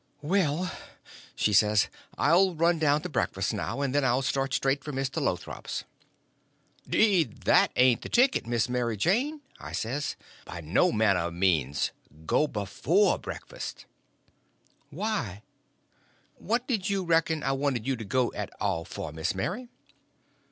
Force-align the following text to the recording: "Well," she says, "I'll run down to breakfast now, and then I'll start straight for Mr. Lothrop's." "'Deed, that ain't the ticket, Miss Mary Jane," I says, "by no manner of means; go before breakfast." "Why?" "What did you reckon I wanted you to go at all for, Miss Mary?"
"Well," 0.23 0.71
she 1.35 1.53
says, 1.53 1.87
"I'll 2.17 2.55
run 2.55 2.79
down 2.79 3.03
to 3.03 3.07
breakfast 3.09 3.53
now, 3.53 3.81
and 3.81 3.93
then 3.93 4.03
I'll 4.03 4.23
start 4.23 4.51
straight 4.51 4.83
for 4.83 4.91
Mr. 4.91 5.21
Lothrop's." 5.21 5.83
"'Deed, 6.89 7.41
that 7.41 7.71
ain't 7.75 8.01
the 8.01 8.09
ticket, 8.09 8.47
Miss 8.47 8.67
Mary 8.67 8.97
Jane," 8.97 9.41
I 9.59 9.73
says, 9.73 10.15
"by 10.43 10.59
no 10.59 10.91
manner 10.91 11.19
of 11.19 11.35
means; 11.35 11.91
go 12.25 12.47
before 12.47 13.19
breakfast." 13.19 13.85
"Why?" 14.89 15.43
"What 16.39 16.67
did 16.67 16.89
you 16.89 17.03
reckon 17.03 17.43
I 17.43 17.51
wanted 17.51 17.85
you 17.85 17.95
to 17.95 18.03
go 18.03 18.33
at 18.33 18.49
all 18.59 18.85
for, 18.85 19.11
Miss 19.11 19.35
Mary?" 19.35 19.69